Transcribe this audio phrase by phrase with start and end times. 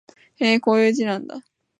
[0.37, 1.43] へえ、こういう字なんだ